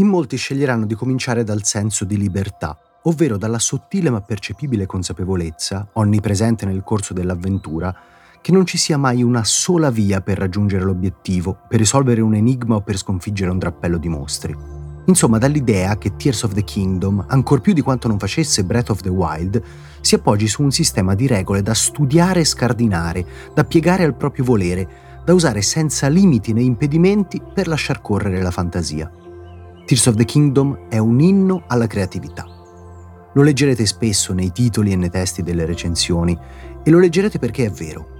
[0.00, 5.88] in molti sceglieranno di cominciare dal senso di libertà, ovvero dalla sottile ma percepibile consapevolezza,
[5.92, 7.94] onnipresente nel corso dell'avventura,
[8.40, 12.76] che non ci sia mai una sola via per raggiungere l'obiettivo, per risolvere un enigma
[12.76, 14.56] o per sconfiggere un drappello di mostri.
[15.04, 19.02] Insomma, dall'idea che Tears of the Kingdom, ancor più di quanto non facesse Breath of
[19.02, 19.62] the Wild,
[20.00, 24.44] si appoggi su un sistema di regole da studiare e scardinare, da piegare al proprio
[24.44, 24.88] volere,
[25.24, 29.10] da usare senza limiti né impedimenti per lasciar correre la fantasia.
[29.90, 32.44] Tears of the Kingdom è un inno alla creatività.
[33.34, 36.38] Lo leggerete spesso nei titoli e nei testi delle recensioni
[36.84, 38.18] e lo leggerete perché è vero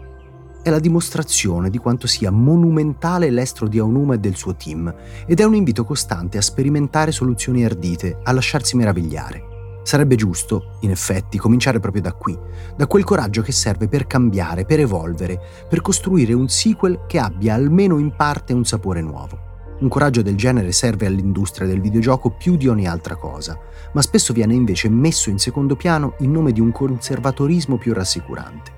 [0.62, 4.92] è la dimostrazione di quanto sia monumentale l'estro di Aonuma e del suo team,
[5.24, 9.80] ed è un invito costante a sperimentare soluzioni ardite, a lasciarsi meravigliare.
[9.84, 12.36] Sarebbe giusto, in effetti, cominciare proprio da qui,
[12.76, 17.54] da quel coraggio che serve per cambiare, per evolvere, per costruire un sequel che abbia
[17.54, 19.49] almeno in parte un sapore nuovo.
[19.80, 23.58] Un coraggio del genere serve all'industria del videogioco più di ogni altra cosa,
[23.92, 28.72] ma spesso viene invece messo in secondo piano in nome di un conservatorismo più rassicurante.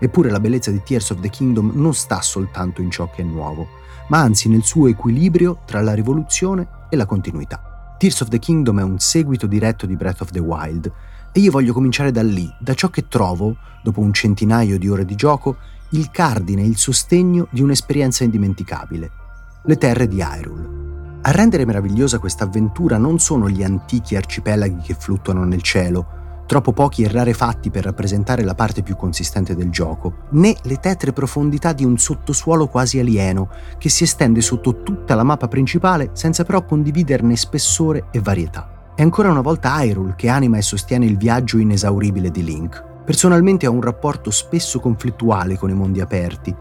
[0.00, 3.24] Eppure la bellezza di Tears of the Kingdom non sta soltanto in ciò che è
[3.24, 3.68] nuovo,
[4.08, 7.94] ma anzi nel suo equilibrio tra la rivoluzione e la continuità.
[7.96, 10.92] Tears of the Kingdom è un seguito diretto di Breath of the Wild
[11.30, 15.04] e io voglio cominciare da lì, da ciò che trovo, dopo un centinaio di ore
[15.04, 15.58] di gioco,
[15.90, 19.24] il cardine e il sostegno di un'esperienza indimenticabile,
[19.66, 20.74] le terre di Hyrule.
[21.22, 26.06] A rendere meravigliosa questa avventura non sono gli antichi arcipelaghi che fluttuano nel cielo,
[26.46, 31.12] troppo pochi e rarefatti per rappresentare la parte più consistente del gioco, né le tetre
[31.12, 36.44] profondità di un sottosuolo quasi alieno che si estende sotto tutta la mappa principale senza
[36.44, 38.92] però condividerne spessore e varietà.
[38.94, 42.84] È ancora una volta Hyrule che anima e sostiene il viaggio inesauribile di Link.
[43.04, 46.54] Personalmente ho un rapporto spesso conflittuale con i mondi aperti.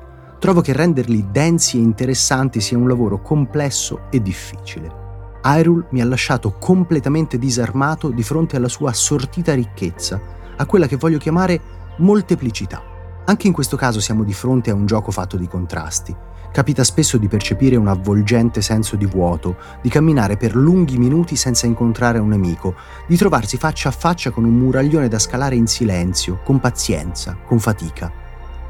[0.45, 5.39] Trovo che renderli densi e interessanti sia un lavoro complesso e difficile.
[5.43, 10.21] Hyrule mi ha lasciato completamente disarmato di fronte alla sua assortita ricchezza,
[10.55, 11.59] a quella che voglio chiamare
[11.97, 12.79] molteplicità.
[13.25, 16.15] Anche in questo caso siamo di fronte a un gioco fatto di contrasti.
[16.51, 21.65] Capita spesso di percepire un avvolgente senso di vuoto, di camminare per lunghi minuti senza
[21.65, 22.75] incontrare un nemico,
[23.07, 27.57] di trovarsi faccia a faccia con un muraglione da scalare in silenzio, con pazienza, con
[27.57, 28.24] fatica.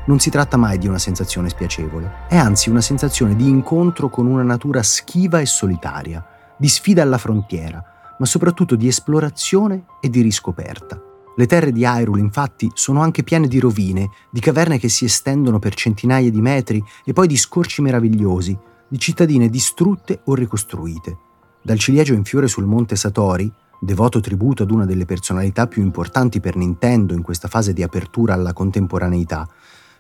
[0.08, 4.28] Non si tratta mai di una sensazione spiacevole, è anzi una sensazione di incontro con
[4.28, 6.24] una natura schiva e solitaria
[6.58, 7.84] di sfida alla frontiera,
[8.20, 11.02] ma soprattutto di esplorazione e di riscoperta.
[11.36, 15.58] Le terre di Hyrule infatti sono anche piene di rovine, di caverne che si estendono
[15.58, 18.56] per centinaia di metri e poi di scorci meravigliosi,
[18.88, 21.18] di cittadine distrutte o ricostruite.
[21.64, 23.52] Dal ciliegio in fiore sul monte Satori,
[23.82, 28.34] devoto tributo ad una delle personalità più importanti per Nintendo in questa fase di apertura
[28.34, 29.48] alla contemporaneità,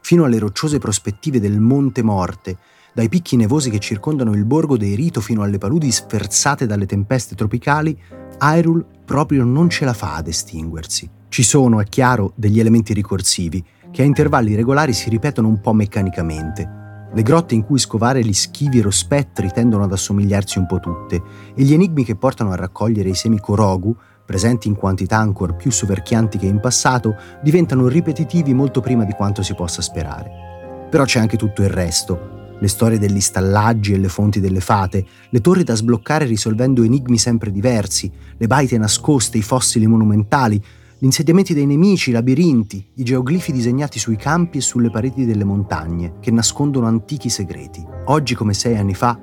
[0.05, 2.59] fino alle rocciose prospettive del Monte Morte,
[2.93, 7.33] dai picchi nevosi che circondano il borgo dei Rito fino alle paludi sferzate dalle tempeste
[7.33, 7.99] tropicali,
[8.39, 11.09] Hyrule proprio non ce la fa ad estinguersi.
[11.27, 15.73] Ci sono, è chiaro, degli elementi ricorsivi che a intervalli regolari si ripetono un po'
[15.73, 16.83] meccanicamente.
[17.11, 21.15] Le grotte in cui scovare gli schivi rospettri tendono ad assomigliarsi un po' tutte
[21.55, 25.71] e gli enigmi che portano a raccogliere i semi Korogu, presenti in quantità ancora più
[25.71, 30.87] soverchianti che in passato, diventano ripetitivi molto prima di quanto si possa sperare.
[30.89, 35.05] Però c'è anche tutto il resto, le storie degli stallaggi e le fonti delle fate,
[35.29, 40.61] le torri da sbloccare risolvendo enigmi sempre diversi, le baite nascoste, i fossili monumentali,
[40.97, 45.43] gli insediamenti dei nemici, i labirinti, i geoglifi disegnati sui campi e sulle pareti delle
[45.43, 47.85] montagne, che nascondono antichi segreti.
[48.05, 49.19] Oggi, come sei anni fa,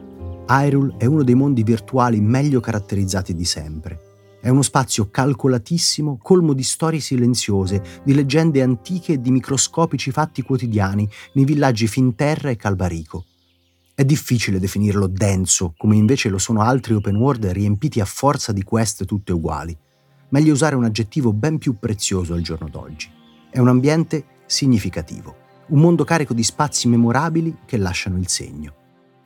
[0.48, 4.11] Hyrule è uno dei mondi virtuali meglio caratterizzati di sempre.
[4.42, 10.42] È uno spazio calcolatissimo, colmo di storie silenziose, di leggende antiche e di microscopici fatti
[10.42, 13.24] quotidiani nei villaggi Finterra e Calbarico.
[13.94, 18.64] È difficile definirlo denso, come invece lo sono altri open world riempiti a forza di
[18.64, 19.78] quest tutte uguali.
[20.30, 23.08] Meglio usare un aggettivo ben più prezioso al giorno d'oggi.
[23.48, 25.36] È un ambiente significativo,
[25.68, 28.74] un mondo carico di spazi memorabili che lasciano il segno.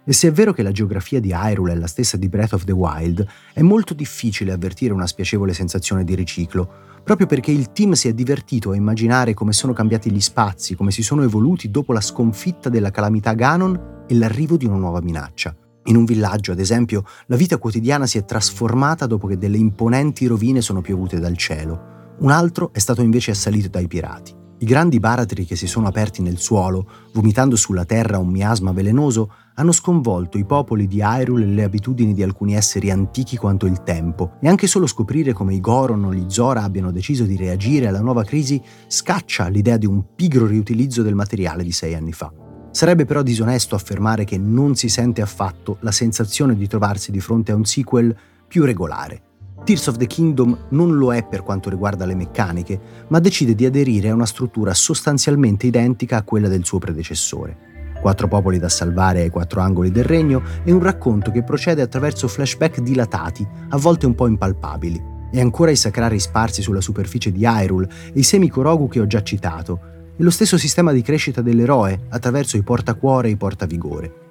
[0.09, 2.63] E se è vero che la geografia di Hyrule è la stessa di Breath of
[2.63, 6.71] the Wild, è molto difficile avvertire una spiacevole sensazione di riciclo,
[7.03, 10.93] proprio perché il team si è divertito a immaginare come sono cambiati gli spazi, come
[10.93, 15.53] si sono evoluti dopo la sconfitta della calamità Ganon e l'arrivo di una nuova minaccia.
[15.87, 20.27] In un villaggio, ad esempio, la vita quotidiana si è trasformata dopo che delle imponenti
[20.27, 22.15] rovine sono piovute dal cielo.
[22.21, 24.33] Un altro è stato invece assalito dai pirati.
[24.59, 29.31] I grandi baratri che si sono aperti nel suolo, vomitando sulla terra un miasma velenoso,
[29.59, 33.83] hanno sconvolto i popoli di Hyrule e le abitudini di alcuni esseri antichi quanto il
[33.83, 37.87] tempo, e anche solo scoprire come i Goron o gli Zora abbiano deciso di reagire
[37.87, 42.33] alla nuova crisi scaccia l'idea di un pigro riutilizzo del materiale di sei anni fa.
[42.71, 47.53] Sarebbe però disonesto affermare che non si sente affatto la sensazione di trovarsi di fronte
[47.53, 48.15] a un sequel
[48.47, 49.23] più regolare.
[49.65, 52.79] Tears of the Kingdom non lo è per quanto riguarda le meccaniche,
[53.09, 57.76] ma decide di aderire a una struttura sostanzialmente identica a quella del suo predecessore.
[58.01, 62.29] Quattro popoli da salvare ai quattro angoli del regno e un racconto che procede attraverso
[62.29, 65.15] flashback dilatati, a volte un po' impalpabili.
[65.33, 69.07] E ancora i sacrari sparsi sulla superficie di Hyrule e i semi Korogu che ho
[69.07, 69.81] già citato,
[70.17, 74.25] e lo stesso sistema di crescita dell'eroe attraverso i portacuore e i portavigore.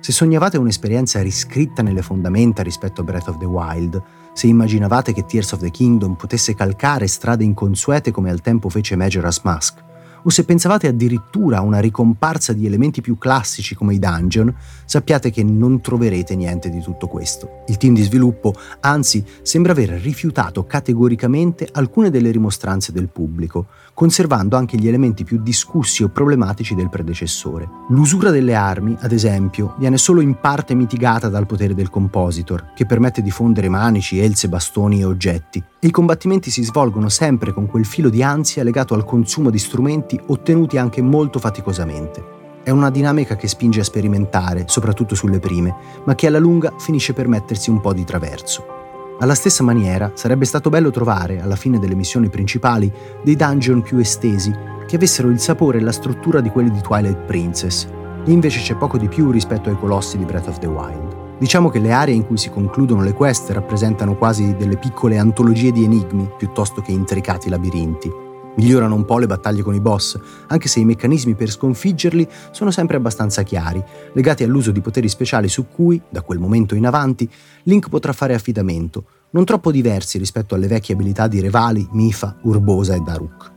[0.00, 4.00] Se sognavate un'esperienza riscritta nelle fondamenta rispetto a Breath of the Wild,
[4.32, 8.94] se immaginavate che Tears of the Kingdom potesse calcare strade inconsuete come al tempo fece
[8.94, 9.82] Majora's Mask,
[10.22, 14.54] o se pensavate addirittura a una ricomparsa di elementi più classici come i dungeon,
[14.84, 17.62] sappiate che non troverete niente di tutto questo.
[17.66, 24.58] Il team di sviluppo, anzi, sembra aver rifiutato categoricamente alcune delle rimostranze del pubblico, conservando
[24.58, 27.66] anche gli elementi più discussi o problematici del predecessore.
[27.88, 32.84] L'usura delle armi, ad esempio, viene solo in parte mitigata dal potere del compositor, che
[32.84, 37.64] permette di fondere manici, else, bastoni e oggetti, e i combattimenti si svolgono sempre con
[37.64, 42.22] quel filo di ansia legato al consumo di strumenti ottenuti anche molto faticosamente.
[42.62, 47.14] È una dinamica che spinge a sperimentare, soprattutto sulle prime, ma che alla lunga finisce
[47.14, 48.85] per mettersi un po' di traverso.
[49.18, 52.92] Alla stessa maniera, sarebbe stato bello trovare, alla fine delle missioni principali,
[53.24, 54.52] dei dungeon più estesi,
[54.86, 57.86] che avessero il sapore e la struttura di quelli di Twilight Princess,
[58.26, 61.38] e invece c'è poco di più rispetto ai colossi di Breath of the Wild.
[61.38, 65.72] Diciamo che le aree in cui si concludono le quest rappresentano quasi delle piccole antologie
[65.72, 68.25] di enigmi piuttosto che intricati labirinti.
[68.56, 70.18] Migliorano un po' le battaglie con i boss,
[70.48, 73.82] anche se i meccanismi per sconfiggerli sono sempre abbastanza chiari,
[74.14, 77.28] legati all'uso di poteri speciali su cui, da quel momento in avanti,
[77.64, 82.94] Link potrà fare affidamento, non troppo diversi rispetto alle vecchie abilità di Revali, Mifa, Urbosa
[82.94, 83.52] e Daruk.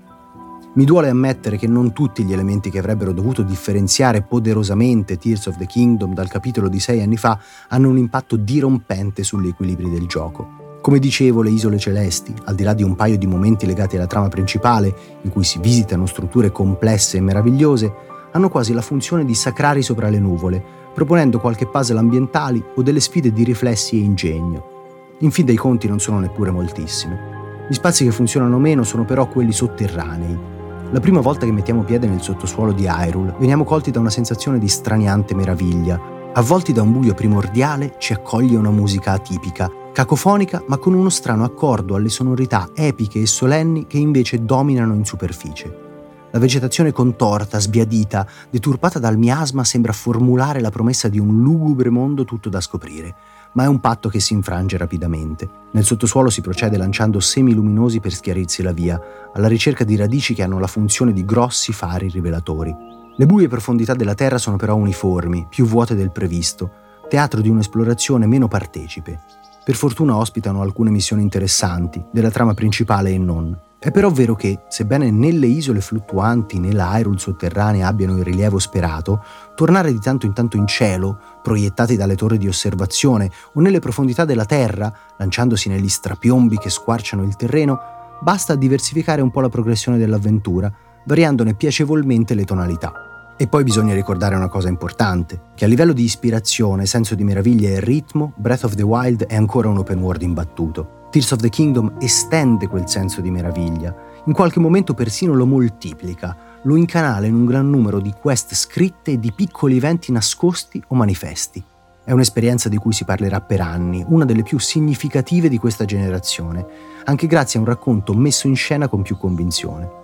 [0.71, 5.57] Mi duole ammettere che non tutti gli elementi che avrebbero dovuto differenziare poderosamente Tears of
[5.57, 10.05] the Kingdom dal capitolo di sei anni fa hanno un impatto dirompente sugli equilibri del
[10.05, 10.58] gioco.
[10.81, 14.07] Come dicevo, le isole celesti, al di là di un paio di momenti legati alla
[14.07, 17.93] trama principale, in cui si visitano strutture complesse e meravigliose,
[18.31, 22.99] hanno quasi la funzione di sacrari sopra le nuvole, proponendo qualche puzzle ambientali o delle
[22.99, 25.17] sfide di riflessi e ingegno.
[25.19, 27.67] In fin dei conti non sono neppure moltissime.
[27.67, 30.57] Gli spazi che funzionano meno sono però quelli sotterranei,
[30.91, 34.57] la prima volta che mettiamo piede nel sottosuolo di Hyrule, veniamo colti da una sensazione
[34.57, 36.01] di straniante meraviglia.
[36.33, 41.43] Avvolti da un buio primordiale, ci accoglie una musica atipica, cacofonica ma con uno strano
[41.43, 45.87] accordo alle sonorità epiche e solenni che invece dominano in superficie.
[46.31, 52.23] La vegetazione contorta, sbiadita, deturpata dal miasma sembra formulare la promessa di un lugubre mondo
[52.23, 53.13] tutto da scoprire,
[53.53, 55.49] ma è un patto che si infrange rapidamente.
[55.71, 59.01] Nel sottosuolo si procede lanciando semi luminosi per schiarirsi la via,
[59.33, 62.73] alla ricerca di radici che hanno la funzione di grossi fari rivelatori.
[63.17, 66.71] Le buie profondità della Terra sono però uniformi, più vuote del previsto,
[67.09, 69.38] teatro di un'esplorazione meno partecipe.
[69.69, 73.55] Per fortuna ospitano alcune missioni interessanti, della trama principale e non.
[73.77, 79.23] È però vero che, sebbene nelle isole fluttuanti nella Hyrule sotterranea abbiano il rilievo sperato,
[79.53, 84.25] tornare di tanto in tanto in cielo, proiettati dalle torri di osservazione, o nelle profondità
[84.25, 87.79] della Terra, lanciandosi negli strapiombi che squarciano il terreno,
[88.23, 90.73] basta diversificare un po' la progressione dell'avventura,
[91.05, 93.08] variandone piacevolmente le tonalità.
[93.41, 97.69] E poi bisogna ricordare una cosa importante, che a livello di ispirazione, senso di meraviglia
[97.69, 101.07] e ritmo, Breath of the Wild è ancora un open world imbattuto.
[101.09, 106.35] Tears of the Kingdom estende quel senso di meraviglia, in qualche momento persino lo moltiplica,
[106.63, 110.95] lo incanala in un gran numero di quest scritte e di piccoli eventi nascosti o
[110.95, 111.63] manifesti.
[112.03, 116.65] È un'esperienza di cui si parlerà per anni, una delle più significative di questa generazione,
[117.05, 119.98] anche grazie a un racconto messo in scena con più convinzione.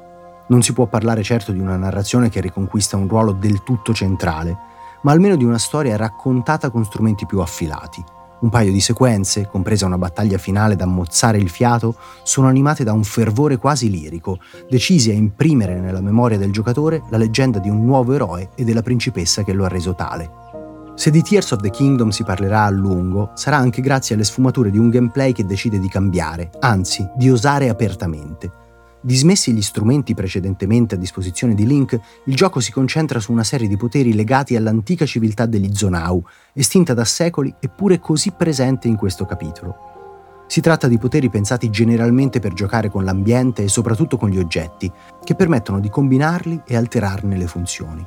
[0.48, 4.56] Non si può parlare certo di una narrazione che riconquista un ruolo del tutto centrale,
[5.02, 8.04] ma almeno di una storia raccontata con strumenti più affilati.
[8.42, 12.94] Un paio di sequenze, compresa una battaglia finale da mozzare il fiato, sono animate da
[12.94, 14.38] un fervore quasi lirico,
[14.70, 18.84] decisi a imprimere nella memoria del giocatore la leggenda di un nuovo eroe e della
[18.84, 20.30] principessa che lo ha reso tale.
[20.94, 24.70] Se di Tears of the Kingdom si parlerà a lungo, sarà anche grazie alle sfumature
[24.70, 28.64] di un gameplay che decide di cambiare, anzi di osare apertamente.
[29.06, 33.68] Dismessi gli strumenti precedentemente a disposizione di Link, il gioco si concentra su una serie
[33.68, 39.26] di poteri legati all'antica civiltà degli Zonau, estinta da secoli eppure così presente in questo
[39.26, 39.76] capitolo.
[40.48, 44.92] Si tratta di poteri pensati generalmente per giocare con l'ambiente e soprattutto con gli oggetti,
[45.24, 48.04] che permettono di combinarli e alterarne le funzioni.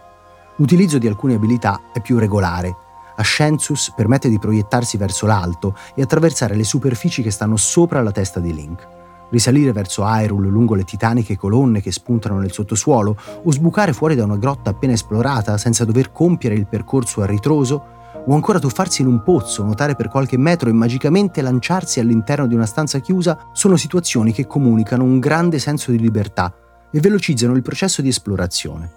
[0.56, 2.74] L'utilizzo di alcune abilità è più regolare.
[3.14, 8.40] Ascensus permette di proiettarsi verso l'alto e attraversare le superfici che stanno sopra la testa
[8.40, 8.96] di Link
[9.30, 14.24] risalire verso Hyrule lungo le titaniche colonne che spuntano nel sottosuolo o sbucare fuori da
[14.24, 19.08] una grotta appena esplorata senza dover compiere il percorso a ritroso, o ancora tuffarsi in
[19.08, 23.76] un pozzo, nuotare per qualche metro e magicamente lanciarsi all'interno di una stanza chiusa sono
[23.76, 26.54] situazioni che comunicano un grande senso di libertà
[26.90, 28.90] e velocizzano il processo di esplorazione.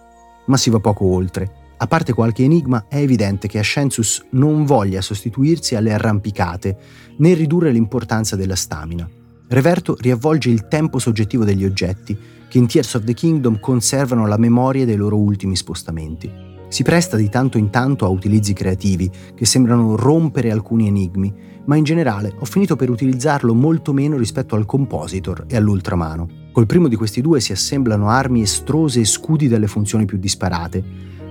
[0.48, 1.60] Ma si va poco oltre.
[1.78, 6.78] A parte qualche enigma, è evidente che Ascensus non voglia sostituirsi alle arrampicate
[7.18, 9.10] né ridurre l'importanza della stamina.
[9.52, 12.18] Reverto riavvolge il tempo soggettivo degli oggetti,
[12.48, 16.32] che in Tears of the Kingdom conservano la memoria dei loro ultimi spostamenti.
[16.70, 21.34] Si presta di tanto in tanto a utilizzi creativi che sembrano rompere alcuni enigmi,
[21.66, 26.30] ma in generale ho finito per utilizzarlo molto meno rispetto al Compositor e all'Ultramano.
[26.54, 30.82] Col primo di questi due si assemblano armi estrose e scudi dalle funzioni più disparate,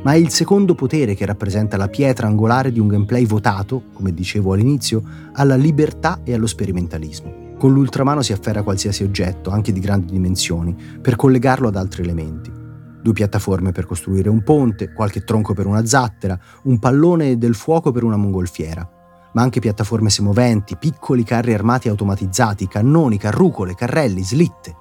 [0.02, 4.12] ma è il secondo potere che rappresenta la pietra angolare di un gameplay votato, come
[4.12, 7.48] dicevo all'inizio, alla libertà e allo sperimentalismo.
[7.60, 12.50] Con l'ultramano si afferra qualsiasi oggetto, anche di grandi dimensioni, per collegarlo ad altri elementi.
[12.50, 17.92] Due piattaforme per costruire un ponte, qualche tronco per una zattera, un pallone del fuoco
[17.92, 18.88] per una mongolfiera.
[19.34, 24.74] Ma anche piattaforme semoventi, piccoli carri armati automatizzati, cannoni, carrucole, carrelli, slitte.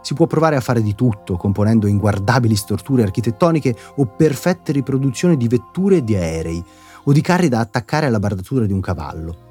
[0.00, 5.48] Si può provare a fare di tutto, componendo inguardabili storture architettoniche o perfette riproduzioni di
[5.48, 6.64] vetture e di aerei,
[7.02, 9.48] o di carri da attaccare alla bardatura di un cavallo.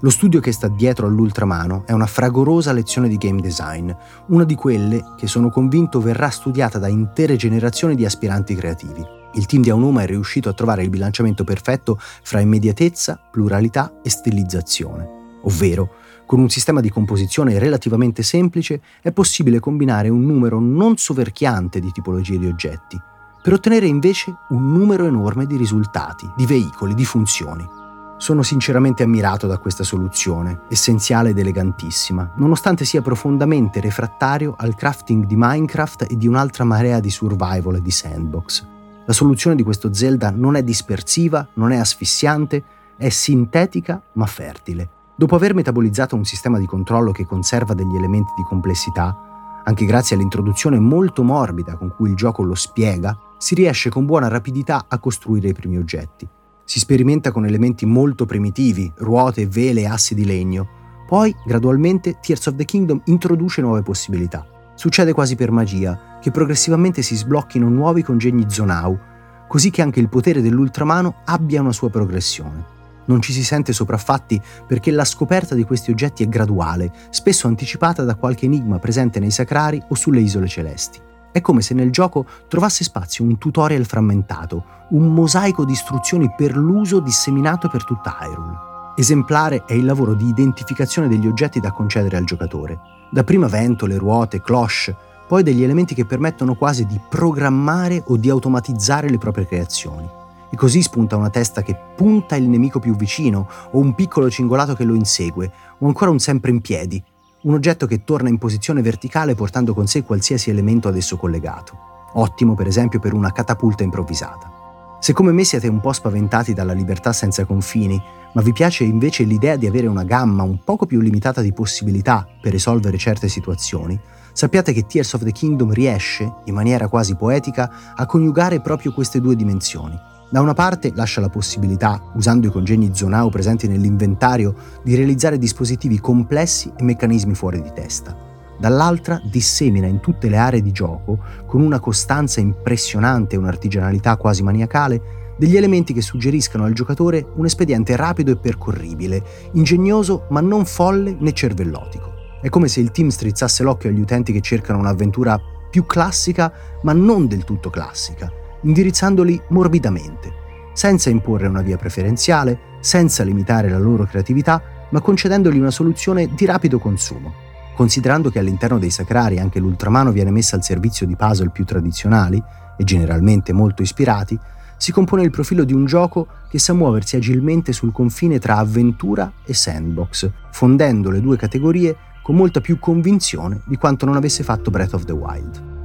[0.00, 3.90] Lo studio che sta dietro all'ultramano è una fragorosa lezione di game design,
[4.26, 9.02] una di quelle che sono convinto verrà studiata da intere generazioni di aspiranti creativi.
[9.32, 14.10] Il team di Aonuma è riuscito a trovare il bilanciamento perfetto fra immediatezza, pluralità e
[14.10, 15.94] stilizzazione, ovvero
[16.26, 21.90] con un sistema di composizione relativamente semplice è possibile combinare un numero non soverchiante di
[21.90, 23.00] tipologie di oggetti,
[23.42, 27.84] per ottenere invece un numero enorme di risultati, di veicoli, di funzioni.
[28.18, 35.26] Sono sinceramente ammirato da questa soluzione, essenziale ed elegantissima, nonostante sia profondamente refrattario al crafting
[35.26, 38.66] di Minecraft e di un'altra marea di survival e di sandbox.
[39.04, 42.64] La soluzione di questo Zelda non è dispersiva, non è asfissiante,
[42.96, 44.88] è sintetica ma fertile.
[45.14, 50.16] Dopo aver metabolizzato un sistema di controllo che conserva degli elementi di complessità, anche grazie
[50.16, 54.98] all'introduzione molto morbida con cui il gioco lo spiega, si riesce con buona rapidità a
[54.98, 56.26] costruire i primi oggetti.
[56.68, 60.68] Si sperimenta con elementi molto primitivi, ruote, vele e assi di legno.
[61.06, 64.44] Poi, gradualmente, Tears of the Kingdom introduce nuove possibilità.
[64.74, 68.98] Succede quasi per magia che progressivamente si sblocchino nuovi congegni Zonau,
[69.46, 72.64] così che anche il potere dell'ultramano abbia una sua progressione.
[73.04, 78.02] Non ci si sente sopraffatti perché la scoperta di questi oggetti è graduale, spesso anticipata
[78.02, 80.98] da qualche enigma presente nei sacrari o sulle isole celesti.
[81.32, 86.56] È come se nel gioco trovasse spazio un tutorial frammentato, un mosaico di istruzioni per
[86.56, 88.74] l'uso disseminato per tutta Hyrule.
[88.96, 92.78] Esemplare è il lavoro di identificazione degli oggetti da concedere al giocatore.
[93.10, 94.96] Dapprima ventole, ruote, cloche,
[95.28, 100.08] poi degli elementi che permettono quasi di programmare o di automatizzare le proprie creazioni.
[100.48, 104.74] E così spunta una testa che punta il nemico più vicino, o un piccolo cingolato
[104.74, 107.02] che lo insegue, o ancora un sempre in piedi,
[107.46, 111.78] un oggetto che torna in posizione verticale portando con sé qualsiasi elemento ad esso collegato.
[112.14, 114.98] Ottimo per esempio per una catapulta improvvisata.
[114.98, 119.22] Se come me siete un po' spaventati dalla libertà senza confini, ma vi piace invece
[119.22, 123.98] l'idea di avere una gamma un poco più limitata di possibilità per risolvere certe situazioni,
[124.32, 129.20] sappiate che Tears of the Kingdom riesce, in maniera quasi poetica, a coniugare proprio queste
[129.20, 129.96] due dimensioni
[130.28, 136.00] da una parte lascia la possibilità, usando i congegni Zonao presenti nell'inventario, di realizzare dispositivi
[136.00, 138.16] complessi e meccanismi fuori di testa.
[138.58, 144.42] Dall'altra dissemina in tutte le aree di gioco, con una costanza impressionante e un'artigianalità quasi
[144.42, 150.64] maniacale, degli elementi che suggeriscano al giocatore un espediente rapido e percorribile, ingegnoso ma non
[150.64, 152.14] folle né cervellotico.
[152.40, 155.38] È come se il team strizzasse l'occhio agli utenti che cercano un'avventura
[155.70, 156.52] più classica
[156.82, 158.32] ma non del tutto classica,
[158.66, 160.32] indirizzandoli morbidamente,
[160.72, 166.44] senza imporre una via preferenziale, senza limitare la loro creatività, ma concedendogli una soluzione di
[166.44, 167.32] rapido consumo.
[167.74, 172.42] Considerando che all'interno dei sacrari anche l'ultramano viene messa al servizio di puzzle più tradizionali,
[172.78, 174.38] e generalmente molto ispirati,
[174.76, 179.32] si compone il profilo di un gioco che sa muoversi agilmente sul confine tra avventura
[179.44, 184.70] e sandbox, fondendo le due categorie con molta più convinzione di quanto non avesse fatto
[184.70, 185.75] Breath of the Wild.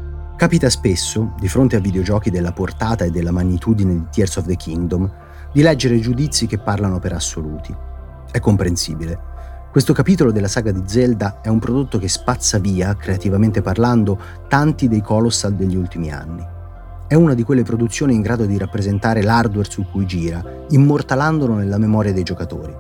[0.41, 4.55] Capita spesso, di fronte a videogiochi della portata e della magnitudine di Tears of the
[4.55, 5.07] Kingdom,
[5.53, 7.71] di leggere giudizi che parlano per assoluti.
[8.31, 9.19] È comprensibile.
[9.69, 14.88] Questo capitolo della saga di Zelda è un prodotto che spazza via, creativamente parlando, tanti
[14.88, 16.43] dei colossal degli ultimi anni.
[17.05, 21.77] È una di quelle produzioni in grado di rappresentare l'hardware su cui gira, immortalandolo nella
[21.77, 22.75] memoria dei giocatori.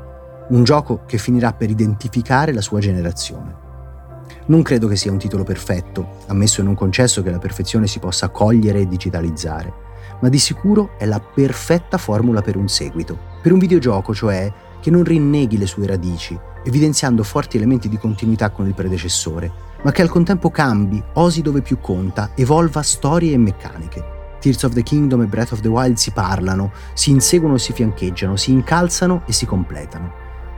[0.47, 3.69] Un gioco che finirà per identificare la sua generazione.
[4.47, 7.99] Non credo che sia un titolo perfetto, ammesso e non concesso che la perfezione si
[7.99, 9.73] possa cogliere e digitalizzare,
[10.21, 14.89] ma di sicuro è la perfetta formula per un seguito, per un videogioco cioè che
[14.89, 19.51] non rinneghi le sue radici, evidenziando forti elementi di continuità con il predecessore,
[19.83, 24.19] ma che al contempo cambi, osi dove più conta, evolva storie e meccaniche.
[24.39, 27.73] Tears of the Kingdom e Breath of the Wild si parlano, si inseguono e si
[27.73, 30.13] fiancheggiano, si incalzano e si completano.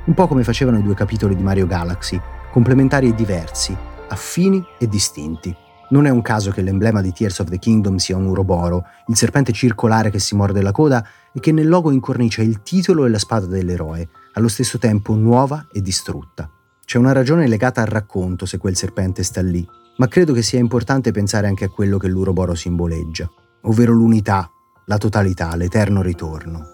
[0.06, 2.20] Un po' come facevano i due capitoli di Mario Galaxy,
[2.54, 3.76] complementari e diversi,
[4.08, 5.54] affini e distinti.
[5.90, 9.18] Non è un caso che l'emblema di Tears of the Kingdom sia un uroboro, il
[9.18, 13.10] serpente circolare che si morde la coda e che nel logo incornicia il titolo e
[13.10, 16.50] la spada dell'eroe, allo stesso tempo nuova e distrutta.
[16.86, 19.68] C'è una ragione legata al racconto se quel serpente sta lì,
[19.98, 23.30] ma credo che sia importante pensare anche a quello che l'uroboro simboleggia
[23.64, 24.50] ovvero l'unità,
[24.86, 26.66] la totalità, l'eterno ritorno,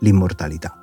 [0.00, 0.81] l'immortalità.